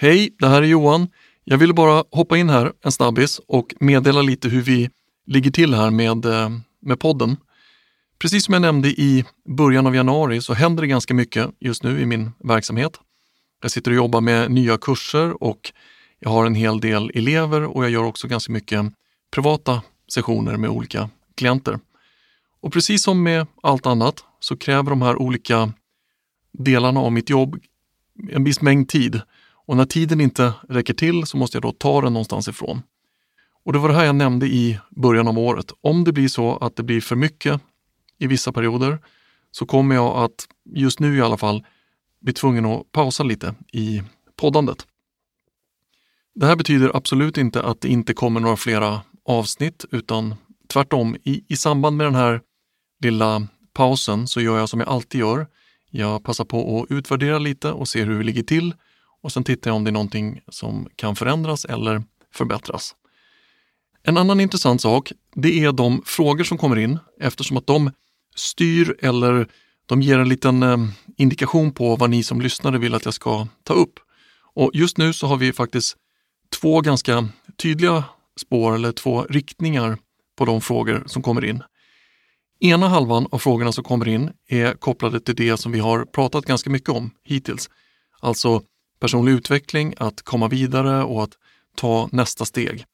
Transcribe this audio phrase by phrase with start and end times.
[0.00, 1.08] Hej, det här är Johan.
[1.44, 4.90] Jag ville bara hoppa in här en snabbis och meddela lite hur vi
[5.26, 6.50] ligger till här med, eh,
[6.82, 7.36] med podden.
[8.18, 9.24] Precis som jag nämnde i
[9.56, 13.00] början av januari så händer det ganska mycket just nu i min verksamhet.
[13.62, 15.72] Jag sitter och jobbar med nya kurser och
[16.18, 18.92] jag har en hel del elever och jag gör också ganska mycket
[19.32, 19.82] privata
[20.14, 21.78] sessioner med olika klienter.
[22.60, 25.72] Och precis som med allt annat så kräver de här olika
[26.52, 27.60] delarna av mitt jobb
[28.30, 29.20] en viss mängd tid.
[29.68, 32.82] Och när tiden inte räcker till så måste jag då ta den någonstans ifrån.
[33.64, 35.72] Och det var det här jag nämnde i början av året.
[35.80, 37.60] Om det blir så att det blir för mycket
[38.18, 38.98] i vissa perioder
[39.50, 41.64] så kommer jag att, just nu i alla fall,
[42.20, 44.02] bli tvungen att pausa lite i
[44.36, 44.86] poddandet.
[46.34, 50.34] Det här betyder absolut inte att det inte kommer några flera avsnitt utan
[50.68, 52.40] tvärtom, i, i samband med den här
[53.02, 55.46] lilla pausen så gör jag som jag alltid gör.
[55.90, 58.74] Jag passar på att utvärdera lite och se hur vi ligger till
[59.22, 62.02] och sen tittar jag om det är någonting som kan förändras eller
[62.34, 62.94] förbättras.
[64.02, 67.90] En annan intressant sak, det är de frågor som kommer in eftersom att de
[68.36, 69.48] styr eller
[69.86, 70.78] de ger en liten eh,
[71.16, 74.00] indikation på vad ni som lyssnare vill att jag ska ta upp.
[74.54, 75.96] Och just nu så har vi faktiskt
[76.60, 78.04] två ganska tydliga
[78.40, 79.98] spår eller två riktningar
[80.36, 81.62] på de frågor som kommer in.
[82.60, 86.44] Ena halvan av frågorna som kommer in är kopplade till det som vi har pratat
[86.44, 87.70] ganska mycket om hittills.
[88.20, 88.62] Alltså
[88.98, 91.32] personlig utveckling, att komma vidare och att
[91.74, 92.84] ta nästa steg.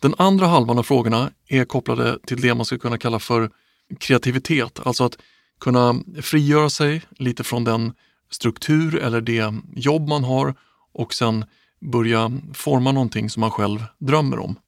[0.00, 3.50] Den andra halvan av frågorna är kopplade till det man skulle kunna kalla för
[3.98, 5.18] kreativitet, alltså att
[5.60, 7.92] kunna frigöra sig lite från den
[8.30, 10.54] struktur eller det jobb man har
[10.92, 11.44] och sen
[11.80, 14.58] börja forma någonting som man själv drömmer om.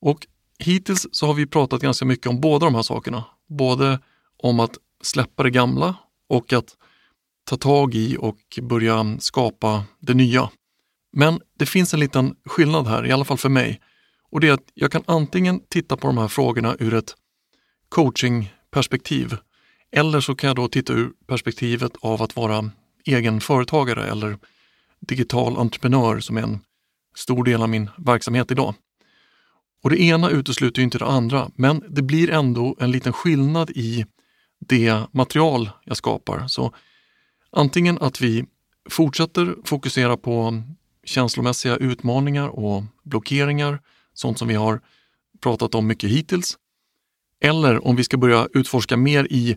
[0.00, 0.26] Och
[0.58, 3.24] hittills så har vi pratat ganska mycket om båda de här sakerna.
[3.48, 3.98] Både
[4.36, 5.94] om att släppa det gamla
[6.28, 6.76] och att
[7.50, 10.50] ta tag i och börja skapa det nya.
[11.12, 13.80] Men det finns en liten skillnad här, i alla fall för mig.
[14.30, 17.14] Och det är att jag kan antingen titta på de här frågorna ur ett
[17.88, 19.36] coachingperspektiv
[19.92, 22.70] eller så kan jag då titta ur perspektivet av att vara
[23.04, 24.38] egen företagare eller
[25.00, 26.60] digital entreprenör som är en
[27.14, 28.74] stor del av min verksamhet idag.
[29.82, 34.06] Och det ena utesluter inte det andra, men det blir ändå en liten skillnad i
[34.58, 36.48] det material jag skapar.
[36.48, 36.72] Så
[37.52, 38.44] antingen att vi
[38.90, 40.62] fortsätter fokusera på
[41.04, 43.80] känslomässiga utmaningar och blockeringar,
[44.14, 44.80] sånt som vi har
[45.40, 46.58] pratat om mycket hittills.
[47.40, 49.56] Eller om vi ska börja utforska mer i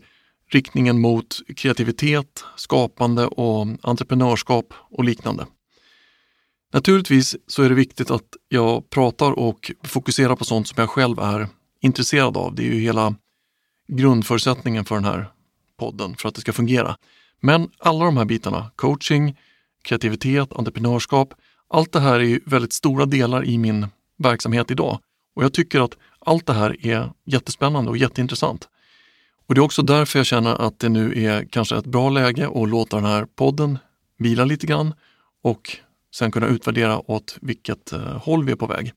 [0.52, 5.46] riktningen mot kreativitet, skapande och entreprenörskap och liknande.
[6.74, 11.20] Naturligtvis så är det viktigt att jag pratar och fokuserar på sånt som jag själv
[11.20, 11.48] är
[11.82, 12.56] intresserad av.
[12.56, 13.16] Det är ju hela
[13.88, 15.32] grundförutsättningen för den här
[15.80, 16.98] podden för att det ska fungera.
[17.46, 19.38] Men alla de här bitarna, coaching,
[19.84, 21.34] kreativitet, entreprenörskap,
[21.70, 23.88] allt det här är väldigt stora delar i min
[24.18, 25.00] verksamhet idag.
[25.36, 28.70] Och jag tycker att allt det här är jättespännande och jätteintressant.
[29.48, 32.48] Och det är också därför jag känner att det nu är kanske ett bra läge
[32.48, 33.78] att låta den här podden
[34.18, 34.94] vila lite grann
[35.44, 35.78] och
[36.16, 38.94] sen kunna utvärdera åt vilket eh, håll vi är på väg.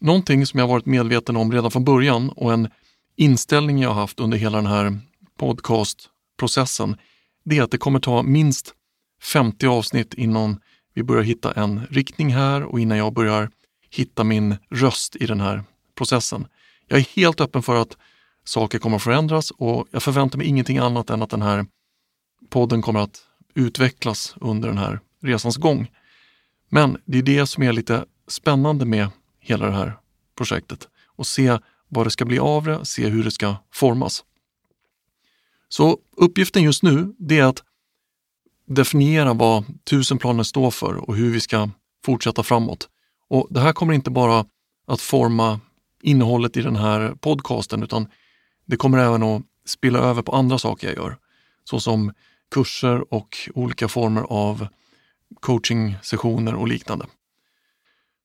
[0.00, 2.68] Någonting som jag varit medveten om redan från början och en
[3.16, 4.98] inställning jag haft under hela den här
[5.38, 6.96] podcastprocessen,
[7.44, 8.74] det är att det kommer ta minst
[9.22, 10.60] 50 avsnitt innan
[10.94, 13.50] vi börjar hitta en riktning här och innan jag börjar
[13.90, 15.64] hitta min röst i den här
[15.94, 16.46] processen.
[16.86, 17.96] Jag är helt öppen för att
[18.44, 21.66] saker kommer att förändras och jag förväntar mig ingenting annat än att den här
[22.50, 23.22] podden kommer att
[23.54, 25.90] utvecklas under den här resans gång.
[26.68, 29.08] Men det är det som är lite spännande med
[29.40, 29.98] hela det här
[30.36, 34.24] projektet och se vad det ska bli av det, se hur det ska formas.
[35.72, 37.62] Så uppgiften just nu, det är att
[38.66, 41.70] definiera vad tusenplanen står för och hur vi ska
[42.04, 42.88] fortsätta framåt.
[43.28, 44.46] Och Det här kommer inte bara
[44.86, 45.60] att forma
[46.02, 48.08] innehållet i den här podcasten utan
[48.66, 51.16] det kommer även att spilla över på andra saker jag gör,
[51.64, 52.12] såsom
[52.50, 54.66] kurser och olika former av
[55.40, 57.06] coaching-sessioner och liknande.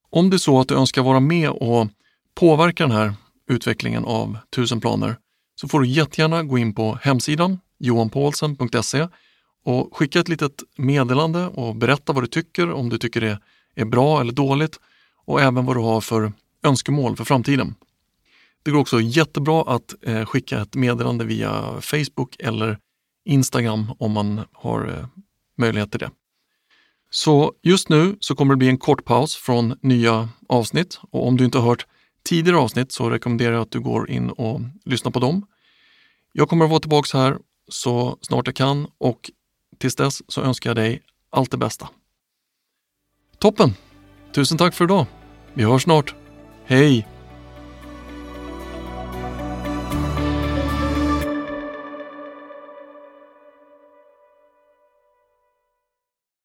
[0.10, 1.88] Om det är så att du önskar vara med och
[2.36, 3.14] påverka den här
[3.50, 5.18] utvecklingen av tusen planer
[5.62, 9.08] så får du jättegärna gå in på hemsidan johanpaulsen.se
[9.64, 13.40] och skicka ett litet meddelande och berätta vad du tycker, om du tycker det
[13.76, 14.80] är bra eller dåligt
[15.26, 16.34] och även vad du har för
[16.64, 17.76] önskemål för framtiden.
[18.64, 22.80] Det går också jättebra att eh, skicka ett meddelande via Facebook eller
[23.26, 25.08] Instagram om man har eh,
[25.58, 26.12] möjlighet till det.
[27.10, 31.38] Så just nu så kommer det bli en kort paus från nya avsnitt och om
[31.38, 31.86] du inte har hört
[32.28, 35.46] tidigare avsnitt så rekommenderar jag att du går in och lyssnar på dem.
[36.34, 37.38] Jag kommer att vara tillbaka här
[37.68, 39.32] så snart jag kan och
[39.78, 41.90] tills dess så önskar jag dig allt det bästa.
[43.40, 43.74] Toppen!
[44.34, 45.06] Tusen tack för idag.
[45.54, 46.16] Vi hörs snart.
[46.66, 47.17] Hej!